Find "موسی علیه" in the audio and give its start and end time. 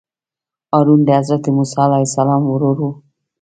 1.55-2.05